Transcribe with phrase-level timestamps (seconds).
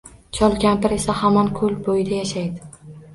[0.35, 2.97] Chol-kampir esa hamon koʼl boʼyida yashaydi.